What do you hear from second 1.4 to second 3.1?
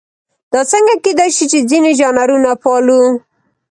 چې ځینې ژانرونه پالو.